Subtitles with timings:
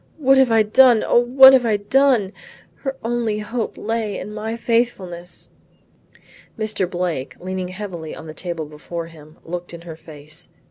[0.17, 2.33] What have I done, O what have I done!
[2.77, 5.51] Her only hope lay in my faithfulness."
[6.57, 6.89] Mr.
[6.89, 10.49] Blake leaning heavily on the table before him, looked in her face.